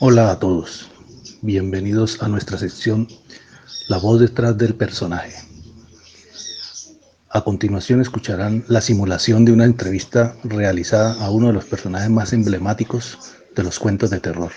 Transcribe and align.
Hola 0.00 0.30
a 0.30 0.38
todos, 0.38 0.88
bienvenidos 1.42 2.22
a 2.22 2.28
nuestra 2.28 2.56
sección 2.56 3.08
La 3.88 3.98
voz 3.98 4.20
detrás 4.20 4.56
del 4.56 4.76
personaje. 4.76 5.34
A 7.30 7.40
continuación 7.42 8.00
escucharán 8.00 8.64
la 8.68 8.80
simulación 8.80 9.44
de 9.44 9.50
una 9.50 9.64
entrevista 9.64 10.36
realizada 10.44 11.14
a 11.14 11.30
uno 11.30 11.48
de 11.48 11.54
los 11.54 11.64
personajes 11.64 12.10
más 12.10 12.32
emblemáticos 12.32 13.18
de 13.56 13.64
los 13.64 13.80
cuentos 13.80 14.10
de 14.10 14.20
terror, 14.20 14.52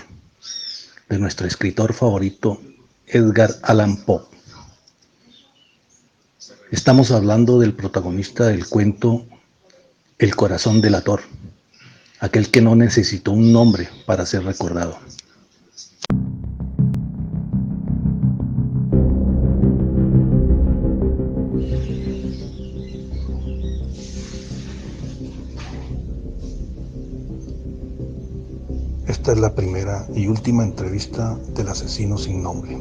de 1.10 1.18
nuestro 1.18 1.48
escritor 1.48 1.94
favorito 1.94 2.62
Edgar 3.08 3.50
Allan 3.64 3.98
Poe. 3.98 4.22
Estamos 6.70 7.10
hablando 7.10 7.60
del 7.60 7.74
protagonista 7.74 8.46
del 8.46 8.68
cuento 8.68 9.26
El 10.20 10.36
corazón 10.36 10.82
del 10.82 10.94
ator, 10.94 11.22
aquel 12.20 12.52
que 12.52 12.62
no 12.62 12.76
necesitó 12.76 13.32
un 13.32 13.52
nombre 13.52 13.90
para 14.06 14.28
ser 14.28 14.44
recordado. 14.44 15.00
Esta 29.22 29.34
es 29.34 29.40
la 29.40 29.54
primera 29.54 30.08
y 30.16 30.26
última 30.26 30.64
entrevista 30.64 31.38
del 31.56 31.68
asesino 31.68 32.18
sin 32.18 32.42
nombre. 32.42 32.76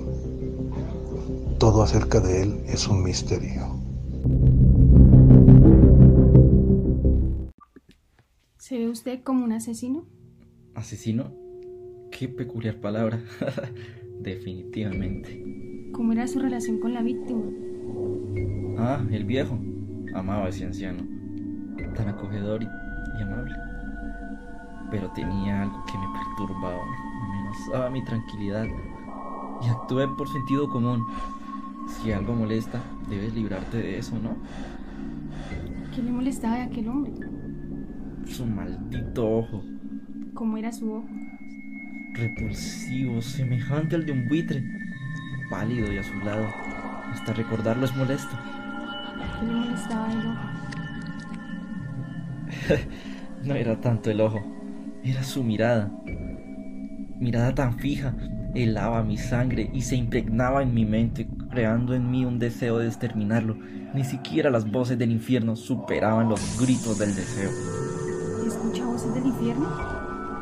Todo 1.59 1.83
acerca 1.83 2.19
de 2.19 2.45
él 2.45 2.63
es 2.67 2.89
un 2.89 3.03
misterio. 3.03 3.79
¿Se 8.57 8.79
ve 8.79 8.89
usted 8.89 9.23
como 9.23 9.45
un 9.45 9.53
asesino? 9.53 10.07
¿Asesino? 10.75 11.31
Qué 12.11 12.27
peculiar 12.27 12.81
palabra. 12.81 13.23
Definitivamente. 14.23 15.45
¿Cómo 15.93 16.13
era 16.13 16.27
su 16.27 16.39
relación 16.39 16.81
con 16.81 16.95
la 16.95 17.03
víctima? 17.03 17.45
Ah, 18.79 19.05
el 19.13 19.27
viejo. 19.27 19.59
Amaba 20.15 20.47
a 20.47 20.49
ese 20.49 20.65
anciano. 20.65 21.07
Tan 21.95 22.09
acogedor 22.09 22.63
y, 22.63 22.67
y 23.19 23.23
amable. 23.25 23.70
Pero 24.91 25.11
tenía 25.11 25.63
algo 25.63 25.85
que 25.85 25.99
me 25.99 26.07
perturbaba, 26.09 26.83
amenazaba 27.23 27.91
mi 27.91 28.05
tranquilidad. 28.05 28.67
Y 29.63 29.69
actué 29.69 30.09
por 30.09 30.29
sentido 30.29 30.69
común. 30.69 31.05
Si 31.87 32.13
algo 32.13 32.35
molesta, 32.35 32.81
debes 33.09 33.35
librarte 33.35 33.79
de 33.79 33.99
eso, 33.99 34.19
¿no? 34.19 34.37
¿Qué 35.95 36.03
le 36.03 36.13
molestaba 36.13 36.57
de 36.57 36.63
aquel 36.63 36.89
hombre? 36.89 37.13
Su 38.27 38.47
maldito 38.47 39.29
ojo. 39.29 39.63
¿Cómo 40.35 40.57
era 40.57 40.73
su 40.73 40.93
ojo? 40.93 41.09
repulsivo, 42.15 43.23
semejante 43.23 43.97
al 43.97 44.05
de 44.05 44.13
un 44.13 44.29
buitre, 44.29 44.63
pálido 45.51 45.93
y 45.93 45.99
azulado. 45.99 46.47
Hasta 47.13 47.33
recordarlo 47.33 47.85
es 47.85 47.97
molesto. 47.97 48.37
¿Qué 49.39 49.47
le 49.47 49.53
molestaba 49.53 50.13
el 50.13 50.19
ojo? 50.19 50.51
no 53.45 53.55
era 53.55 53.81
tanto 53.81 54.11
el 54.11 54.21
ojo, 54.21 54.43
era 55.05 55.23
su 55.23 55.43
mirada. 55.43 55.91
Mirada 57.19 57.55
tan 57.55 57.79
fija, 57.79 58.15
helaba 58.55 59.03
mi 59.03 59.17
sangre 59.17 59.71
y 59.73 59.83
se 59.83 59.97
impregnaba 59.97 60.63
en 60.63 60.75
mi 60.75 60.85
mente, 60.85 61.29
creando 61.51 61.95
en 61.95 62.11
mí 62.11 62.25
un 62.25 62.39
deseo 62.39 62.79
de 62.79 62.87
exterminarlo. 62.87 63.57
Ni 63.95 64.05
siquiera 64.05 64.51
las 64.51 64.71
voces 64.71 64.99
del 64.99 65.11
infierno 65.11 65.57
superaban 65.57 66.29
los 66.29 66.61
gritos 66.61 66.99
del 66.99 67.15
deseo. 67.15 67.51
¿Escucha 68.47 68.85
voces 68.85 69.15
del 69.15 69.27
infierno? 69.27 69.69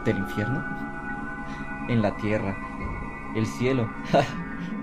¿Del 0.05 0.19
infierno? 0.19 0.89
en 1.89 2.03
la 2.03 2.17
tierra, 2.17 2.57
el 3.35 3.47
cielo. 3.47 3.89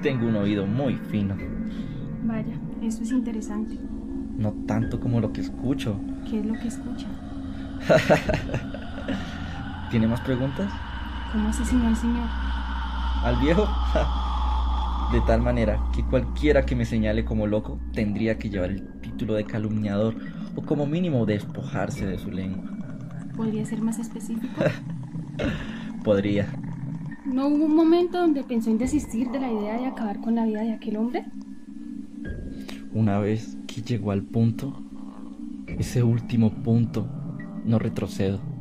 Tengo 0.01 0.27
un 0.27 0.35
oído 0.35 0.65
muy 0.65 0.95
fino. 0.95 1.35
Vaya, 2.23 2.59
eso 2.81 3.03
es 3.03 3.11
interesante. 3.11 3.77
No 4.38 4.51
tanto 4.67 5.00
como 5.00 5.21
lo 5.21 5.31
que 5.31 5.41
escucho. 5.41 6.00
¿Qué 6.29 6.39
es 6.39 6.45
lo 6.45 6.53
que 6.53 6.67
escucha? 6.67 7.07
¿Tiene 9.95 10.09
más 10.09 10.19
preguntas? 10.19 10.69
¿Cómo 11.31 11.47
asesinó 11.47 11.88
al 11.88 11.95
señor? 11.95 12.28
¿Al 13.23 13.38
viejo? 13.38 13.66
De 15.13 15.22
tal 15.22 15.41
manera 15.41 15.79
que 15.95 16.03
cualquiera 16.03 16.66
que 16.66 16.75
me 16.75 16.83
señale 16.83 17.23
como 17.23 17.47
loco 17.47 17.79
tendría 17.94 18.38
que 18.38 18.50
llevar 18.50 18.72
el 18.72 18.85
título 19.00 19.35
de 19.35 19.45
calumniador 19.45 20.16
o 20.53 20.63
como 20.63 20.85
mínimo 20.85 21.25
despojarse 21.25 22.06
de 22.06 22.17
su 22.17 22.29
lengua. 22.29 22.69
¿Podría 23.38 23.66
ser 23.66 23.81
más 23.81 23.97
específico? 23.97 24.53
Podría. 26.03 26.50
¿No 27.25 27.47
hubo 27.47 27.63
un 27.63 27.77
momento 27.77 28.17
donde 28.17 28.44
pensó 28.44 28.72
en 28.72 28.77
desistir 28.77 29.29
de 29.29 29.39
la 29.39 29.50
idea 29.50 29.79
de 29.79 29.85
acabar 29.85 30.19
con 30.19 30.35
la 30.35 30.44
vida 30.44 30.59
de 30.59 30.73
aquel 30.73 30.97
hombre? 30.97 31.23
Una 32.91 33.17
vez 33.19 33.57
que 33.66 33.81
llegó 33.81 34.12
al 34.12 34.23
punto, 34.23 34.77
ese 35.67 36.03
último 36.03 36.51
punto, 36.51 37.07
no 37.63 37.79
retrocedo. 37.79 38.54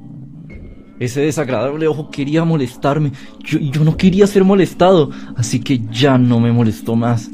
Ese 1.00 1.22
desagradable 1.22 1.86
ojo 1.88 2.10
quería 2.10 2.44
molestarme. 2.44 3.12
Yo, 3.42 3.58
yo 3.58 3.84
no 3.84 3.96
quería 3.96 4.26
ser 4.26 4.44
molestado, 4.44 5.10
así 5.36 5.60
que 5.60 5.80
ya 5.90 6.18
no 6.18 6.40
me 6.40 6.52
molestó 6.52 6.94
más. 6.96 7.30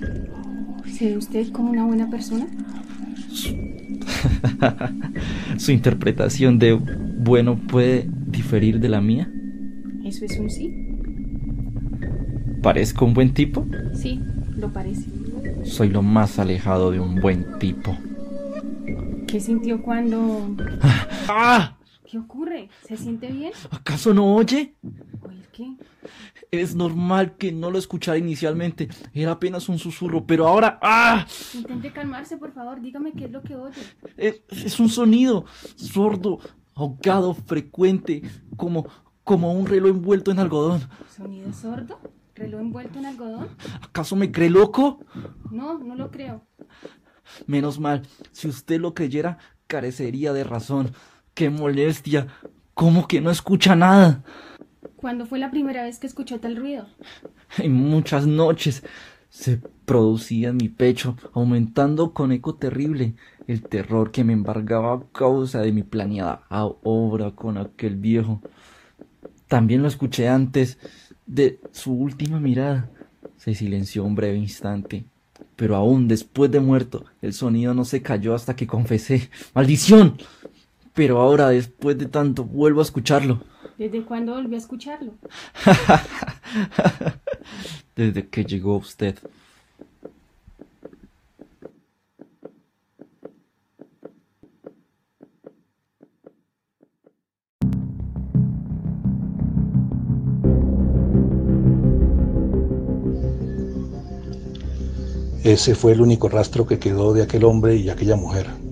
¿Se 0.93 1.11
ve 1.11 1.17
usted 1.17 1.51
como 1.53 1.71
una 1.71 1.85
buena 1.85 2.09
persona? 2.09 2.47
Su, 3.33 3.55
Su 5.59 5.73
interpretación 5.73 6.59
de 6.59 6.73
bueno 6.73 7.57
puede 7.57 8.09
diferir 8.27 8.81
de 8.81 8.89
la 8.89 9.01
mía. 9.01 9.31
¿Eso 10.05 10.25
es 10.25 10.39
un 10.39 10.51
sí? 10.51 10.87
¿Parezco 12.63 13.05
un 13.05 13.15
buen 13.15 13.33
tipo? 13.33 13.67
Sí, 13.95 14.21
lo 14.57 14.73
parece. 14.73 15.07
Soy 15.65 15.89
lo 15.89 16.03
más 16.03 16.39
alejado 16.39 16.91
de 16.91 17.01
un 17.01 17.17
buen 17.17 17.59
tipo. 17.59 17.97
¿Qué 19.27 19.41
sintió 19.41 19.81
cuando... 19.81 20.57
¡Ah! 21.29 21.77
¿Qué 22.11 22.19
ocurre? 22.19 22.69
¿Se 22.89 22.97
siente 22.97 23.29
bien? 23.29 23.53
¿Acaso 23.71 24.13
no 24.13 24.35
oye? 24.35 24.75
¿Oír 25.23 25.47
qué? 25.53 25.77
Es 26.51 26.75
normal 26.75 27.37
que 27.37 27.53
no 27.53 27.71
lo 27.71 27.79
escuchara 27.79 28.19
inicialmente. 28.19 28.89
Era 29.15 29.31
apenas 29.31 29.69
un 29.69 29.79
susurro, 29.79 30.27
pero 30.27 30.49
ahora... 30.49 30.81
¡Ah! 30.83 31.25
Intente 31.55 31.93
calmarse, 31.93 32.37
por 32.37 32.51
favor. 32.51 32.81
Dígame 32.81 33.13
qué 33.13 33.27
es 33.27 33.31
lo 33.31 33.43
que 33.43 33.55
oye. 33.55 33.81
Es, 34.17 34.43
es 34.51 34.81
un 34.81 34.89
sonido 34.89 35.45
sordo, 35.77 36.41
ahogado, 36.75 37.33
frecuente, 37.33 38.23
como, 38.57 38.89
como 39.23 39.53
un 39.53 39.67
reloj 39.67 39.91
envuelto 39.91 40.33
en 40.33 40.41
algodón. 40.41 40.81
¿Sonido 41.17 41.53
sordo? 41.53 42.01
¿Reloj 42.35 42.61
envuelto 42.61 42.99
en 42.99 43.07
algodón? 43.07 43.51
¿Acaso 43.83 44.17
me 44.17 44.33
cree 44.33 44.51
loco? 44.51 45.05
No, 45.53 45.79
no 45.79 45.95
lo 45.95 46.11
creo. 46.11 46.45
Menos 47.47 47.79
mal, 47.79 48.03
si 48.33 48.49
usted 48.49 48.81
lo 48.81 48.95
creyera, 48.95 49.39
carecería 49.69 50.33
de 50.33 50.43
razón. 50.43 50.91
¡Qué 51.41 51.49
molestia! 51.49 52.27
¿Cómo 52.75 53.09
que 53.09 53.23
no 53.23 53.31
escucha 53.31 53.75
nada? 53.75 54.23
¿Cuándo 54.97 55.25
fue 55.25 55.39
la 55.39 55.51
primera 55.51 55.83
vez 55.85 55.99
que 55.99 56.07
escuchó 56.07 56.39
tal 56.39 56.55
ruido? 56.55 56.87
En 57.57 57.73
muchas 57.73 58.27
noches 58.27 58.83
se 59.31 59.57
producía 59.87 60.51
en 60.51 60.59
mi 60.59 60.69
pecho, 60.69 61.17
aumentando 61.33 62.13
con 62.13 62.33
eco 62.33 62.57
terrible 62.57 63.15
el 63.47 63.63
terror 63.63 64.11
que 64.11 64.23
me 64.23 64.35
embargaba 64.35 64.93
a 64.93 65.03
causa 65.15 65.63
de 65.63 65.73
mi 65.73 65.83
planeada 65.83 66.43
obra 66.51 67.31
con 67.31 67.57
aquel 67.57 67.97
viejo. 67.97 68.43
También 69.49 69.81
lo 69.81 69.89
escuché 69.89 70.29
antes 70.29 70.77
de 71.25 71.59
su 71.73 71.95
última 71.95 72.39
mirada. 72.39 72.91
Se 73.39 73.55
silenció 73.55 74.05
un 74.05 74.15
breve 74.15 74.37
instante, 74.37 75.07
pero 75.57 75.75
aún 75.75 76.07
después 76.07 76.51
de 76.51 76.61
muerto, 76.61 77.07
el 77.23 77.33
sonido 77.33 77.73
no 77.73 77.87
se 77.87 78.03
cayó 78.03 78.35
hasta 78.35 78.55
que 78.55 78.67
confesé. 78.67 79.31
¡Maldición! 79.55 80.19
Pero 81.01 81.19
ahora, 81.19 81.49
después 81.49 81.97
de 81.97 82.05
tanto, 82.05 82.45
vuelvo 82.45 82.81
a 82.81 82.83
escucharlo. 82.83 83.41
¿Desde 83.79 84.05
cuándo 84.05 84.35
volvió 84.35 84.55
a 84.55 84.59
escucharlo? 84.59 85.15
Desde 87.97 88.29
que 88.29 88.45
llegó 88.45 88.77
usted. 88.77 89.17
Ese 105.45 105.75
fue 105.75 105.93
el 105.93 106.03
único 106.03 106.29
rastro 106.29 106.67
que 106.67 106.79
quedó 106.79 107.15
de 107.15 107.23
aquel 107.23 107.45
hombre 107.45 107.77
y 107.77 107.89
aquella 107.89 108.17
mujer. 108.17 108.70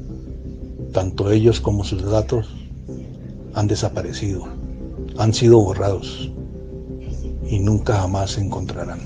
Tanto 0.98 1.30
ellos 1.30 1.60
como 1.60 1.84
sus 1.84 2.02
datos 2.02 2.48
han 3.54 3.68
desaparecido, 3.68 4.48
han 5.16 5.32
sido 5.32 5.60
borrados 5.60 6.28
y 7.48 7.60
nunca 7.60 8.00
jamás 8.00 8.32
se 8.32 8.40
encontrarán. 8.40 8.98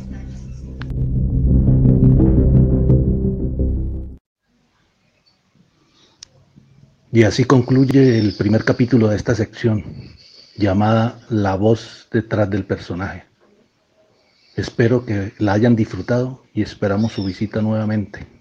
Y 7.12 7.24
así 7.24 7.44
concluye 7.44 8.18
el 8.18 8.32
primer 8.38 8.64
capítulo 8.64 9.08
de 9.08 9.16
esta 9.16 9.34
sección, 9.34 9.84
llamada 10.56 11.20
La 11.28 11.56
voz 11.56 12.08
detrás 12.10 12.48
del 12.48 12.64
personaje. 12.64 13.24
Espero 14.56 15.04
que 15.04 15.34
la 15.38 15.52
hayan 15.52 15.76
disfrutado 15.76 16.42
y 16.54 16.62
esperamos 16.62 17.12
su 17.12 17.22
visita 17.22 17.60
nuevamente. 17.60 18.31